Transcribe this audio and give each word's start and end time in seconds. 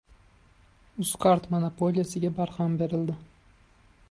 «Uzcard» 1.03 1.47
monopoliyasiga 1.53 2.35
barham 2.41 2.83
beriladi 2.85 3.23